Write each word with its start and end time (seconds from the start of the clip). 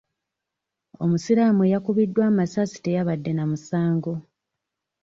Omusiraamu 1.03 1.61
eyakubiddwa 1.63 2.23
amasasi 2.31 2.77
teyabadde 2.85 3.31
na 3.35 3.43
musango. 3.51 4.13